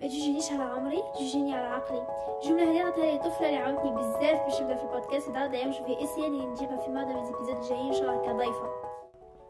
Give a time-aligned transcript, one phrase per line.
[0.00, 2.06] ما تجينيش على عمري تجيني على عقلي.
[2.42, 5.28] الجمله هذه عطاها لي طفلة اللي عاونتني بزاف باش نبدأ في البودكاست.
[5.28, 8.32] هذا d'ailleurs je vais essayer اني نجيبها في معظم les épisodes الجايين إن شاء الله
[8.32, 8.68] كضيفة.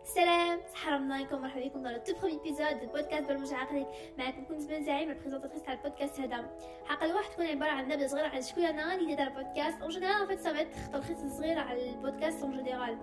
[0.05, 0.61] سلام!
[0.75, 3.87] صحة عليكم مرحبا بكم tout premier épisode du podcast برمج عقلك
[4.19, 6.45] معكم كنوز بن زعيم ال présentatrice تاع البودكاست هذا.
[6.87, 9.81] حلقة الواحد تكون عبارة عن نبذة صغيرة عن شكون أنا اللي تاع البودكاست.
[9.83, 12.99] en général en fait ça تلخيص صغير على البودكاست en général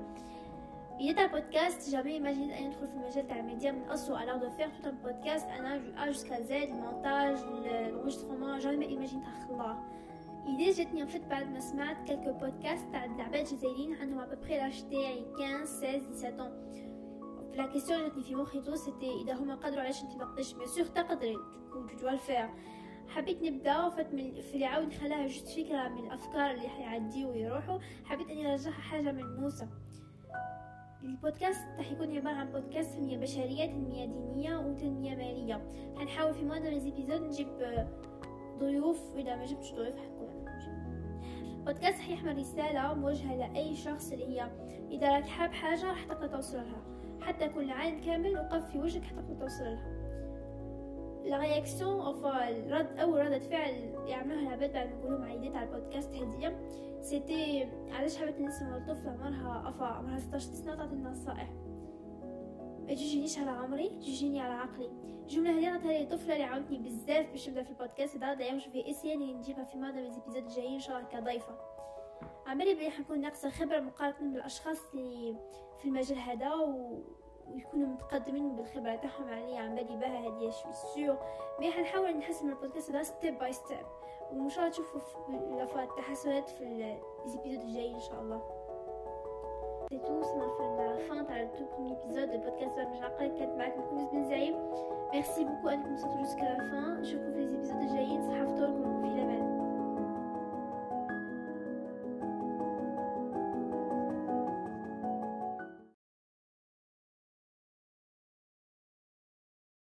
[0.97, 4.39] Il est un podcast, jamais imaginé أن يدخل في المجال تاع الميديا من à l'heure
[4.39, 9.83] de faire tout un podcast أنا du A jusqu'à Z المونتاج l'enregistrement jamais imaginé تخلاه
[10.47, 15.25] إيدي جاتني fait بعد ما سمعت quelques podcasts تاع العباد جزائريين عندهم près l'âge تاعي
[15.37, 16.51] 15 16 17 ans.
[17.57, 20.85] لا كيسيون جاتني في مخي تو سيتي اذا هما قدروا علاش انت ما بيان سور
[20.85, 21.35] تقدري
[21.73, 22.49] تو دو الفير
[23.07, 27.79] حبيت نبدأ وفات من في اللي عاود نخليها جوست فكره من الأفكار اللي حيعديو ويروحوا.
[28.05, 29.67] حبيت أني نرجعها حاجة ملموسه
[31.05, 35.61] البودكاست راح يكون عبارة عن بودكاست تنمية بشرية تنمية دينية وتنمية مالية.
[35.97, 37.47] حنحاول في معظم ال épisodes نجيب
[38.59, 40.45] ضيوف وإذا ما جبتش ضيوف حكون
[41.65, 44.51] بودكاست راح يحمل رسالة موجهة لأي شخص اللي هي
[44.91, 46.81] إذا راك حاب حاجة راح تقدر توصل لها.
[47.21, 49.95] حتى كل العالم كامل وقف في وجهك حتى تقدر توصل لها.
[51.25, 53.73] la réaction أو الرد أو ردة فعل
[54.07, 56.59] يعملوها العباد بعد ما نقولهم على تاع البودكاست هذيا
[57.05, 61.49] c'était علاش حبيت نسمع الطفله عمرها افا عمرها 16 سنه تعطي النصائح
[62.87, 64.89] تجينيش على عمري تجيني على عقلي
[65.21, 68.91] الجمله هذه عطاها لي طفله اللي عاونتني بزاف باش نبدا في البودكاست هذا d'ailleurs vais
[68.91, 71.57] essayer اني نجيبها في معظم ال épisodes الجايين ان شاء الله كضيفه
[72.47, 75.35] عمالي بلي حنكون ناقصه خبره مقارنه بالاشخاص اللي
[75.79, 76.49] في المجال هذا.
[77.53, 81.17] ويكونوا متقدمين بالخبرة تاعهم عليا عمالي بها هذه je suis sûre
[81.59, 83.85] mais حنحاول نحسن البودكاست هذا step by step
[84.31, 84.99] وإن شاء الله تشوفوا
[85.65, 88.41] في التحسنات في ال épisode الجاي إن شاء الله.
[89.89, 90.63] c'est tout سمع في
[91.03, 94.29] la fin تاع ال tout premier épisode du podcast برمج عقلك كانت معكم كنوز بن
[94.29, 94.55] زعيم
[95.13, 97.03] merci beaucoup انكم وصلتوا jusqu'à la fin